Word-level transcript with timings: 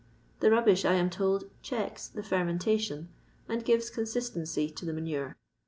The 0.39 0.49
rubbish, 0.49 0.83
I 0.83 0.95
am 0.95 1.11
told, 1.11 1.43
checks 1.61 2.07
the 2.07 2.23
fermentation, 2.23 3.09
and 3.47 3.63
gives 3.63 3.91
consistency 3.91 4.67
to 4.67 4.83
the 4.83 4.93
manure. 4.93 5.37